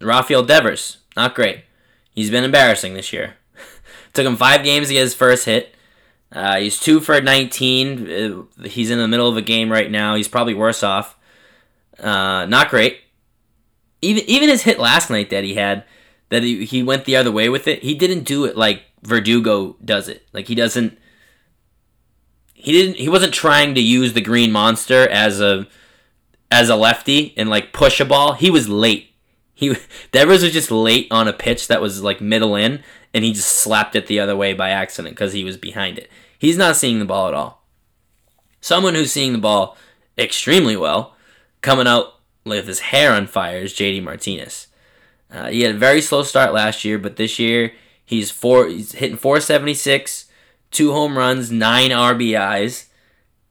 Rafael 0.00 0.42
Devers, 0.42 0.98
not 1.16 1.34
great. 1.34 1.64
He's 2.10 2.30
been 2.30 2.44
embarrassing 2.44 2.94
this 2.94 3.12
year. 3.12 3.34
Took 4.12 4.26
him 4.26 4.36
five 4.36 4.64
games 4.64 4.88
to 4.88 4.94
get 4.94 5.02
his 5.02 5.14
first 5.14 5.44
hit. 5.44 5.74
Uh, 6.32 6.56
he's 6.56 6.80
two 6.80 7.00
for 7.00 7.20
19. 7.20 8.10
Uh, 8.60 8.66
he's 8.66 8.90
in 8.90 8.98
the 8.98 9.08
middle 9.08 9.28
of 9.28 9.36
a 9.36 9.42
game 9.42 9.70
right 9.70 9.90
now. 9.90 10.14
He's 10.14 10.28
probably 10.28 10.54
worse 10.54 10.82
off. 10.82 11.16
Uh, 11.98 12.46
not 12.46 12.68
great. 12.68 13.00
Even 14.02 14.24
even 14.24 14.48
his 14.48 14.62
hit 14.62 14.78
last 14.78 15.08
night 15.08 15.30
that 15.30 15.44
he 15.44 15.54
had, 15.54 15.84
that 16.28 16.42
he, 16.42 16.64
he 16.64 16.82
went 16.82 17.04
the 17.04 17.16
other 17.16 17.32
way 17.32 17.48
with 17.48 17.66
it. 17.66 17.82
He 17.82 17.94
didn't 17.94 18.24
do 18.24 18.44
it 18.44 18.56
like 18.56 18.82
Verdugo 19.02 19.76
does 19.84 20.08
it. 20.08 20.26
Like 20.32 20.48
he 20.48 20.54
doesn't. 20.54 20.98
He 22.52 22.72
didn't. 22.72 22.96
He 22.96 23.08
wasn't 23.08 23.32
trying 23.32 23.74
to 23.74 23.80
use 23.80 24.12
the 24.12 24.20
green 24.20 24.52
monster 24.52 25.08
as 25.08 25.40
a 25.40 25.66
as 26.50 26.68
a 26.68 26.76
lefty 26.76 27.34
and 27.36 27.48
like 27.48 27.72
push 27.72 28.00
a 28.00 28.04
ball. 28.04 28.34
He 28.34 28.50
was 28.50 28.68
late. 28.68 29.14
He 29.54 29.76
Devers 30.12 30.42
was 30.42 30.52
just 30.52 30.70
late 30.70 31.08
on 31.10 31.28
a 31.28 31.32
pitch 31.32 31.68
that 31.68 31.80
was 31.80 32.02
like 32.02 32.20
middle 32.20 32.54
in, 32.54 32.82
and 33.14 33.24
he 33.24 33.32
just 33.32 33.48
slapped 33.48 33.96
it 33.96 34.06
the 34.06 34.20
other 34.20 34.36
way 34.36 34.52
by 34.52 34.70
accident 34.70 35.14
because 35.14 35.32
he 35.32 35.44
was 35.44 35.56
behind 35.56 35.98
it. 35.98 36.10
He's 36.38 36.58
not 36.58 36.76
seeing 36.76 36.98
the 36.98 37.04
ball 37.04 37.28
at 37.28 37.34
all. 37.34 37.62
Someone 38.60 38.94
who's 38.94 39.12
seeing 39.12 39.32
the 39.32 39.38
ball 39.38 39.76
extremely 40.18 40.76
well, 40.76 41.14
coming 41.60 41.86
out 41.86 42.14
with 42.44 42.66
his 42.66 42.80
hair 42.80 43.12
on 43.12 43.26
fire, 43.26 43.60
is 43.60 43.74
JD 43.74 44.02
Martinez. 44.02 44.68
Uh, 45.30 45.48
he 45.48 45.62
had 45.62 45.74
a 45.74 45.78
very 45.78 46.00
slow 46.00 46.22
start 46.22 46.52
last 46.52 46.84
year, 46.84 46.98
but 46.98 47.16
this 47.16 47.38
year 47.38 47.72
he's 48.04 48.30
four. 48.30 48.68
He's 48.68 48.92
hitting 48.92 49.16
476, 49.16 50.26
two 50.70 50.92
home 50.92 51.18
runs, 51.18 51.50
nine 51.50 51.90
RBIs, 51.90 52.86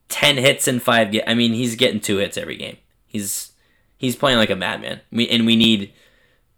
ten 0.08 0.36
hits 0.36 0.66
in 0.66 0.80
five. 0.80 1.14
I 1.26 1.34
mean, 1.34 1.52
he's 1.52 1.76
getting 1.76 2.00
two 2.00 2.18
hits 2.18 2.38
every 2.38 2.56
game. 2.56 2.78
He's 3.16 3.52
he's 3.96 4.16
playing 4.16 4.38
like 4.38 4.50
a 4.50 4.56
madman. 4.56 5.00
We 5.10 5.28
and 5.28 5.46
we 5.46 5.56
need 5.56 5.92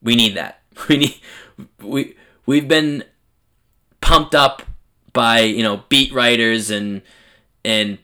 we 0.02 0.16
need 0.16 0.34
that. 0.36 0.60
We 0.88 0.96
need 0.96 1.20
we 1.82 2.14
we've 2.46 2.68
been 2.68 3.02
pumped 4.00 4.32
up 4.32 4.62
by 5.12 5.40
you 5.40 5.64
know 5.64 5.82
beat 5.88 6.12
writers 6.12 6.70
and 6.70 7.02
and 7.64 7.98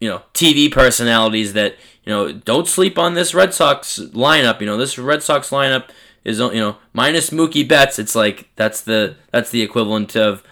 you 0.00 0.08
know 0.08 0.22
TV 0.32 0.72
personalities 0.72 1.52
that 1.52 1.76
you 2.04 2.12
know 2.12 2.32
don't 2.32 2.66
sleep 2.66 2.98
on 2.98 3.12
this 3.12 3.34
Red 3.34 3.52
Sox 3.52 3.98
lineup. 3.98 4.60
You 4.60 4.66
know 4.66 4.78
this 4.78 4.98
Red 4.98 5.22
Sox 5.22 5.50
lineup 5.50 5.90
is 6.24 6.38
you 6.38 6.54
know 6.54 6.76
minus 6.94 7.28
Mookie 7.28 7.68
Betts. 7.68 7.98
It's 7.98 8.14
like 8.14 8.48
that's 8.56 8.80
the 8.80 9.16
that's 9.32 9.50
the 9.50 9.62
equivalent 9.62 10.16
of 10.16 10.42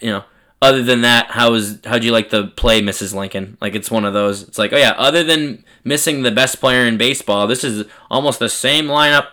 you 0.00 0.10
know. 0.10 0.24
Other 0.64 0.82
than 0.82 1.02
that, 1.02 1.32
how 1.32 1.52
is 1.52 1.78
how'd 1.84 2.04
you 2.04 2.10
like 2.10 2.30
the 2.30 2.46
play, 2.46 2.80
Mrs. 2.80 3.14
Lincoln? 3.14 3.58
Like 3.60 3.74
it's 3.74 3.90
one 3.90 4.06
of 4.06 4.14
those. 4.14 4.42
It's 4.42 4.56
like 4.56 4.72
oh 4.72 4.78
yeah. 4.78 4.94
Other 4.96 5.22
than 5.22 5.62
missing 5.84 6.22
the 6.22 6.30
best 6.30 6.58
player 6.58 6.86
in 6.86 6.96
baseball, 6.96 7.46
this 7.46 7.64
is 7.64 7.86
almost 8.10 8.38
the 8.38 8.48
same 8.48 8.86
lineup, 8.86 9.26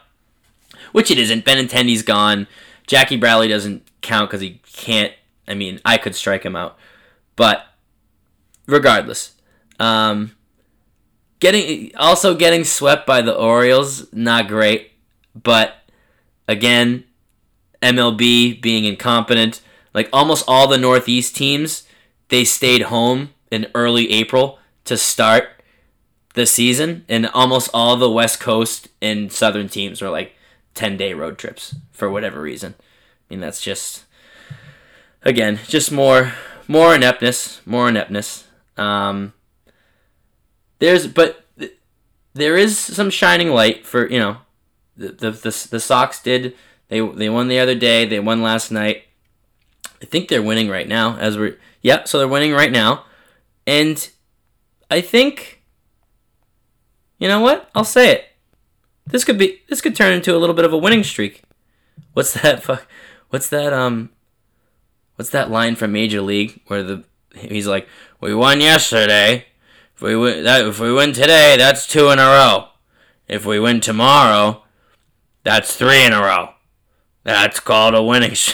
which 0.92 1.10
it 1.10 1.18
isn't. 1.18 1.46
Benintendi's 1.46 2.04
gone. 2.04 2.48
Jackie 2.86 3.16
Bradley 3.16 3.48
doesn't 3.48 3.90
count 4.02 4.30
because 4.30 4.42
he 4.42 4.60
can't. 4.74 5.14
I 5.48 5.54
mean, 5.54 5.80
I 5.86 5.98
could 5.98 6.16
strike 6.16 6.44
him 6.44 6.58
out, 6.58 6.78
but 7.38 7.64
regardless, 8.66 9.32
um, 9.80 10.36
getting 11.40 11.96
also 11.96 12.36
getting 12.36 12.66
swept 12.66 13.08
by 13.08 13.22
the 13.22 13.34
Orioles, 13.34 14.12
not 14.12 14.50
great. 14.50 14.92
But 15.34 15.76
again, 16.50 17.06
MLB 17.82 18.62
being 18.62 18.84
incompetent, 18.84 19.62
like 19.94 20.10
almost 20.14 20.46
all 20.48 20.68
the 20.68 20.78
Northeast 20.78 21.36
teams, 21.36 21.88
they 22.30 22.44
stayed 22.44 22.84
home 22.84 23.32
in 23.50 23.68
early 23.76 24.12
April 24.12 24.60
to 24.86 24.98
start 24.98 25.62
the 26.34 26.46
season, 26.46 27.06
and 27.10 27.28
almost 27.28 27.70
all 27.74 27.98
the 27.98 28.10
West 28.10 28.40
Coast 28.40 28.88
and 29.02 29.32
Southern 29.32 29.68
teams 29.68 30.02
were 30.02 30.10
like 30.10 30.34
10 30.76 30.98
day 30.98 31.14
road 31.14 31.38
trips 31.38 31.76
for 31.92 32.10
whatever 32.10 32.42
reason. 32.42 32.76
I 32.80 32.84
mean, 33.34 33.42
that's 33.42 33.62
just, 33.62 34.06
again, 35.24 35.60
just 35.68 35.92
more, 35.92 36.34
more 36.68 36.96
ineptness, 36.96 37.62
more 37.66 37.90
ineptness. 37.90 38.48
Um, 38.78 39.34
there's, 40.80 41.08
but 41.08 41.46
th- 41.60 41.78
there 42.34 42.58
is 42.58 42.78
some 42.78 43.10
shining 43.10 43.50
light 43.50 43.86
for, 43.86 44.10
you 44.10 44.20
know, 44.20 44.38
the, 44.96 45.10
the, 45.10 45.32
the, 45.32 45.68
the 45.72 45.80
Sox 45.80 46.22
did, 46.22 46.56
they, 46.88 47.00
they 47.00 47.30
won 47.30 47.48
the 47.48 47.60
other 47.60 47.76
day, 47.76 48.06
they 48.06 48.20
won 48.20 48.42
last 48.42 48.72
night. 48.72 49.04
I 50.02 50.06
think 50.06 50.28
they're 50.28 50.42
winning 50.42 50.70
right 50.70 50.88
now 50.88 51.18
as 51.18 51.38
we're, 51.38 51.58
yeah, 51.82 52.06
so 52.06 52.18
they're 52.18 52.28
winning 52.28 52.54
right 52.54 52.72
now. 52.72 53.06
And 53.68 54.10
I 54.90 55.02
think, 55.02 55.64
you 57.20 57.28
know 57.28 57.40
what? 57.40 57.70
I'll 57.76 57.84
say 57.84 58.12
it. 58.12 58.26
This 59.06 59.24
could 59.24 59.38
be 59.38 59.62
this 59.68 59.82
could 59.82 59.96
turn 59.96 60.14
into 60.14 60.36
a 60.36 60.40
little 60.40 60.56
bit 60.56 60.66
of 60.66 60.74
a 60.74 60.78
winning 60.78 61.04
streak. 61.04 61.44
What's 62.14 62.34
that 62.42 62.64
fuck? 62.64 62.88
What's 63.30 63.50
that 63.50 63.74
um? 63.74 64.10
What's 65.16 65.32
that 65.32 65.52
line 65.52 65.76
from 65.76 65.92
Major 65.92 66.22
League 66.22 66.62
where 66.68 66.84
the 66.84 67.04
he's 67.36 67.68
like, 67.68 67.88
"We 68.20 68.34
won 68.34 68.62
yesterday. 68.62 69.46
If 69.96 70.02
we 70.02 70.16
win 70.16 70.44
that, 70.44 70.66
if 70.66 70.80
we 70.80 70.92
win 70.94 71.14
today, 71.14 71.56
that's 71.58 71.88
two 71.88 72.10
in 72.10 72.20
a 72.20 72.24
row. 72.24 72.70
If 73.28 73.46
we 73.46 73.60
win 73.60 73.82
tomorrow, 73.82 74.64
that's 75.44 75.76
three 75.76 76.04
in 76.04 76.14
a 76.14 76.22
row. 76.22 76.54
That's 77.24 77.60
called 77.60 77.94
a 77.94 78.04
winning." 78.04 78.36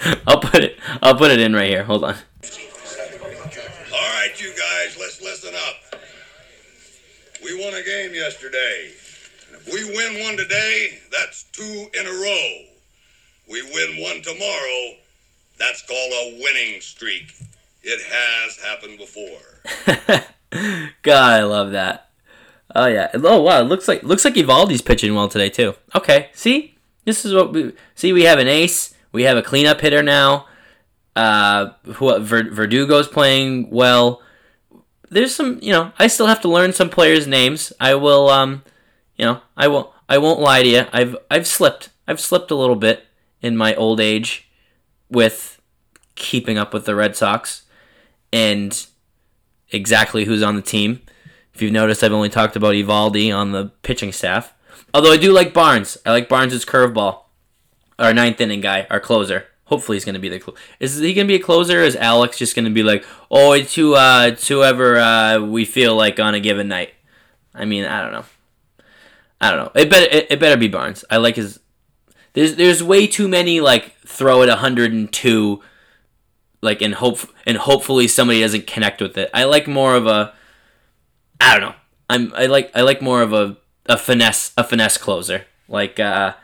I'll 0.26 0.40
put 0.40 0.62
it. 0.62 0.78
I'll 1.02 1.16
put 1.16 1.30
it 1.30 1.40
in 1.40 1.54
right 1.54 1.68
here. 1.68 1.84
Hold 1.84 2.04
on. 2.04 2.14
All 2.14 4.14
right, 4.14 4.40
you 4.40 4.50
guys, 4.50 4.96
let's 4.98 5.22
listen 5.22 5.54
up. 5.54 6.00
We 7.44 7.58
won 7.62 7.74
a 7.74 7.82
game 7.82 8.14
yesterday. 8.14 8.92
If 9.52 9.72
we 9.72 9.84
win 9.84 10.24
one 10.24 10.36
today, 10.36 10.98
that's 11.10 11.44
two 11.52 11.86
in 11.98 12.06
a 12.06 12.10
row. 12.10 12.50
We 13.48 13.62
win 13.62 14.02
one 14.02 14.22
tomorrow, 14.22 14.94
that's 15.58 15.82
called 15.82 16.12
a 16.12 16.40
winning 16.42 16.80
streak. 16.80 17.34
It 17.82 18.00
has 18.10 18.58
happened 18.58 18.98
before. 18.98 20.90
God, 21.02 21.32
I 21.32 21.44
love 21.44 21.72
that. 21.72 22.10
Oh 22.74 22.86
yeah. 22.86 23.10
Oh 23.14 23.42
wow, 23.42 23.60
it 23.60 23.64
looks 23.64 23.88
like 23.88 24.02
looks 24.02 24.24
like 24.24 24.34
Eovaldi's 24.34 24.82
pitching 24.82 25.14
well 25.14 25.28
today 25.28 25.48
too. 25.48 25.74
Okay, 25.94 26.30
see, 26.34 26.76
this 27.04 27.24
is 27.24 27.32
what 27.32 27.52
we 27.52 27.72
see. 27.94 28.12
We 28.12 28.24
have 28.24 28.38
an 28.38 28.48
ace. 28.48 28.92
We 29.12 29.24
have 29.24 29.36
a 29.36 29.42
cleanup 29.42 29.80
hitter 29.80 30.02
now. 30.02 30.46
Uh, 31.14 31.72
who 31.84 32.18
Ver, 32.20 32.44
Verdugo's 32.44 33.08
playing 33.08 33.70
well. 33.70 34.20
There's 35.08 35.34
some, 35.34 35.58
you 35.62 35.72
know, 35.72 35.92
I 35.98 36.08
still 36.08 36.26
have 36.26 36.42
to 36.42 36.48
learn 36.48 36.72
some 36.72 36.90
players' 36.90 37.26
names. 37.26 37.72
I 37.80 37.94
will, 37.94 38.28
um, 38.28 38.62
you 39.16 39.24
know, 39.24 39.40
I 39.56 39.68
won't, 39.68 39.88
I 40.08 40.18
won't 40.18 40.40
lie 40.40 40.62
to 40.62 40.68
you. 40.68 40.84
I've, 40.92 41.16
I've 41.30 41.46
slipped. 41.46 41.88
I've 42.06 42.20
slipped 42.20 42.50
a 42.50 42.54
little 42.54 42.76
bit 42.76 43.06
in 43.40 43.56
my 43.56 43.74
old 43.76 43.98
age 44.00 44.50
with 45.08 45.60
keeping 46.16 46.58
up 46.58 46.74
with 46.74 46.84
the 46.84 46.94
Red 46.94 47.16
Sox 47.16 47.62
and 48.32 48.86
exactly 49.70 50.24
who's 50.24 50.42
on 50.42 50.56
the 50.56 50.62
team. 50.62 51.00
If 51.54 51.62
you've 51.62 51.72
noticed, 51.72 52.04
I've 52.04 52.12
only 52.12 52.28
talked 52.28 52.56
about 52.56 52.74
Eovaldi 52.74 53.34
on 53.34 53.52
the 53.52 53.72
pitching 53.82 54.12
staff. 54.12 54.52
Although 54.92 55.12
I 55.12 55.16
do 55.16 55.32
like 55.32 55.54
Barnes. 55.54 55.96
I 56.04 56.10
like 56.10 56.28
Barnes' 56.28 56.64
curveball. 56.64 57.20
Our 57.98 58.12
ninth 58.12 58.40
inning 58.40 58.60
guy, 58.60 58.86
our 58.90 59.00
closer. 59.00 59.46
Hopefully 59.64 59.96
he's 59.96 60.04
going 60.04 60.14
to 60.14 60.20
be 60.20 60.28
the 60.28 60.38
cl- 60.38 60.56
is 60.78 60.98
he 60.98 61.12
going 61.12 61.26
to 61.26 61.32
be 61.32 61.40
a 61.40 61.44
closer? 61.44 61.80
Is 61.80 61.96
Alex 61.96 62.38
just 62.38 62.54
going 62.54 62.66
to 62.66 62.70
be 62.70 62.82
like, 62.82 63.04
oh, 63.30 63.52
it's 63.52 63.74
who, 63.74 63.94
uh, 63.96 64.28
it's 64.32 64.46
whoever 64.46 64.96
uh, 64.96 65.40
we 65.40 65.64
feel 65.64 65.96
like 65.96 66.20
on 66.20 66.34
a 66.34 66.40
given 66.40 66.68
night? 66.68 66.94
I 67.54 67.64
mean, 67.64 67.84
I 67.84 68.02
don't 68.02 68.12
know. 68.12 68.24
I 69.40 69.50
don't 69.50 69.64
know. 69.64 69.80
It 69.80 69.90
better 69.90 70.06
it, 70.06 70.26
it 70.30 70.40
better 70.40 70.56
be 70.56 70.68
Barnes. 70.68 71.04
I 71.10 71.16
like 71.16 71.36
his. 71.36 71.60
There's 72.34 72.56
there's 72.56 72.82
way 72.82 73.06
too 73.06 73.28
many 73.28 73.60
like 73.60 73.96
throw 74.00 74.42
it 74.42 74.48
102, 74.48 75.62
like 76.62 76.82
and 76.82 76.94
hope 76.94 77.20
and 77.46 77.56
hopefully 77.56 78.08
somebody 78.08 78.40
doesn't 78.40 78.66
connect 78.66 79.00
with 79.00 79.18
it. 79.18 79.30
I 79.34 79.44
like 79.44 79.66
more 79.66 79.94
of 79.94 80.06
a. 80.06 80.32
I 81.40 81.58
don't 81.58 81.70
know. 81.70 81.76
I'm 82.08 82.32
I 82.34 82.46
like 82.46 82.70
I 82.74 82.82
like 82.82 83.02
more 83.02 83.22
of 83.22 83.32
a 83.32 83.56
a 83.86 83.96
finesse 83.96 84.52
a 84.56 84.64
finesse 84.64 84.96
closer 84.98 85.46
like 85.68 85.98
uh, 86.00 86.34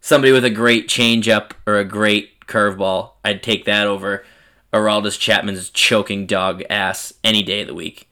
somebody 0.00 0.32
with 0.32 0.44
a 0.44 0.50
great 0.50 0.88
changeup 0.88 1.52
or 1.66 1.76
a 1.76 1.84
great 1.84 2.40
curveball. 2.46 3.12
I'd 3.24 3.42
take 3.42 3.64
that 3.66 3.86
over 3.86 4.24
Aroldis 4.72 5.18
Chapman's 5.18 5.70
choking 5.70 6.26
dog 6.26 6.62
ass 6.68 7.12
any 7.24 7.42
day 7.42 7.62
of 7.62 7.68
the 7.68 7.74
week. 7.74 8.10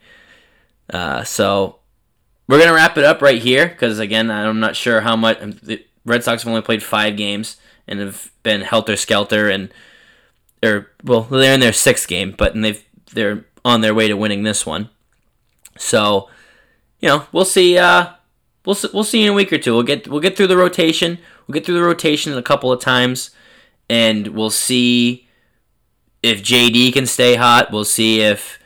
Uh, 0.91 1.25
so 1.25 1.79
we're 2.49 2.59
gonna 2.59 2.73
wrap 2.73 2.97
it 2.97 3.05
up 3.05 3.23
right 3.23 3.41
here 3.41 3.69
because 3.69 3.99
again, 3.99 4.31
I'm 4.31 4.61
not 4.61 4.77
sure 4.77 5.01
how 5.01 5.17
much 5.17 5.39
the 5.63 5.85
Red 6.05 6.23
Sox 6.23 6.43
have 6.43 6.49
only 6.49 6.63
played 6.63 6.83
five 6.83 7.17
games 7.17 7.57
and 7.89 8.01
have 8.01 8.31
been 8.43 8.61
helter 8.61 8.97
skelter 8.97 9.51
and 9.51 9.73
or 10.63 10.91
well, 11.05 11.23
they're 11.23 11.55
in 11.55 11.61
their 11.61 11.73
sixth 11.73 12.09
game, 12.09 12.35
but 12.37 12.55
and 12.55 12.65
they've 12.65 12.83
they're 13.13 13.45
on 13.65 13.81
their 13.81 13.95
way 13.95 14.09
to 14.09 14.17
winning 14.17 14.43
this 14.43 14.65
one. 14.65 14.89
So, 15.77 16.29
you 17.01 17.09
know, 17.09 17.27
we'll 17.33 17.45
see. 17.45 17.77
Uh, 17.79 18.13
we'll 18.65 18.77
we'll 18.93 19.05
see 19.05 19.23
in 19.23 19.29
a 19.29 19.35
week 19.35 19.53
or 19.53 19.59
two. 19.59 19.75
We'll 19.75 19.83
get 19.83 20.09
we'll 20.09 20.21
get 20.21 20.37
through 20.37 20.47
the 20.47 20.57
rotation. 20.57 21.19
We'll 21.47 21.55
get 21.55 21.67
through 21.67 21.77
the 21.77 21.83
rotation 21.83 22.37
a 22.37 22.43
couple 22.43 22.73
of 22.73 22.81
times 22.81 23.31
and 23.89 24.29
we'll 24.29 24.51
see 24.51 25.29
if 26.23 26.43
JD 26.43 26.93
can 26.93 27.07
stay 27.07 27.37
hot. 27.37 27.71
We'll 27.71 27.85
see 27.85 28.21
if 28.21 28.59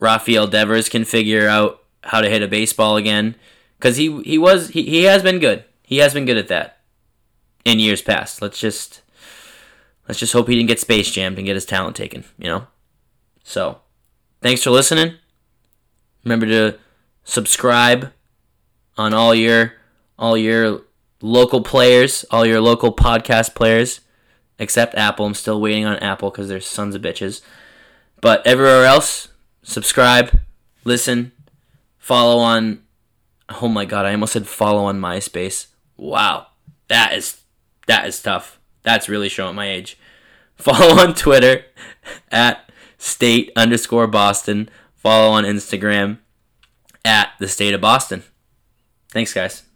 Rafael 0.00 0.46
Devers 0.46 0.88
can 0.88 1.04
figure 1.04 1.48
out 1.48 1.82
how 2.04 2.20
to 2.20 2.30
hit 2.30 2.42
a 2.42 2.48
baseball 2.48 2.96
again 2.96 3.36
because 3.78 3.96
he 3.96 4.22
he 4.22 4.38
was 4.38 4.70
he, 4.70 4.82
he 4.82 5.04
has 5.04 5.22
been 5.22 5.38
good. 5.38 5.64
He 5.82 5.98
has 5.98 6.14
been 6.14 6.26
good 6.26 6.36
at 6.36 6.48
that 6.48 6.80
in 7.64 7.78
years 7.78 8.02
past. 8.02 8.42
Let's 8.42 8.58
just 8.58 9.02
let's 10.08 10.18
just 10.18 10.32
hope 10.32 10.48
he 10.48 10.56
didn't 10.56 10.68
get 10.68 10.80
space 10.80 11.10
jammed 11.10 11.38
and 11.38 11.46
get 11.46 11.56
his 11.56 11.66
talent 11.66 11.96
taken. 11.96 12.24
You 12.38 12.48
know. 12.48 12.66
So, 13.44 13.80
thanks 14.42 14.62
for 14.62 14.70
listening. 14.70 15.14
Remember 16.24 16.46
to 16.46 16.78
subscribe 17.24 18.12
on 18.96 19.14
all 19.14 19.34
your 19.34 19.74
all 20.18 20.36
your 20.36 20.82
local 21.20 21.62
players, 21.62 22.24
all 22.30 22.46
your 22.46 22.60
local 22.60 22.94
podcast 22.94 23.54
players 23.54 24.00
except 24.58 24.94
Apple. 24.96 25.26
I'm 25.26 25.34
still 25.34 25.60
waiting 25.60 25.84
on 25.84 25.96
Apple 25.98 26.30
because 26.30 26.48
they're 26.48 26.60
sons 26.60 26.94
of 26.94 27.02
bitches. 27.02 27.40
But 28.20 28.46
everywhere 28.46 28.84
else, 28.84 29.28
subscribe, 29.62 30.40
listen, 30.84 31.32
follow 31.98 32.38
on. 32.38 32.82
Oh 33.62 33.68
my 33.68 33.84
god, 33.84 34.04
I 34.04 34.12
almost 34.12 34.32
said 34.32 34.46
follow 34.46 34.84
on 34.84 35.00
MySpace. 35.00 35.68
Wow, 35.96 36.48
that 36.88 37.14
is 37.14 37.42
that 37.86 38.06
is 38.06 38.20
tough. 38.20 38.58
That's 38.82 39.08
really 39.08 39.28
showing 39.28 39.54
my 39.56 39.68
age. 39.68 39.98
Follow 40.58 41.00
on 41.00 41.14
Twitter 41.14 41.66
at 42.32 42.68
state 42.96 43.52
underscore 43.54 44.08
Boston. 44.08 44.68
Follow 44.96 45.30
on 45.30 45.44
Instagram 45.44 46.18
at 47.04 47.30
the 47.38 47.46
state 47.46 47.74
of 47.74 47.80
Boston. 47.80 48.24
Thanks, 49.08 49.32
guys. 49.32 49.67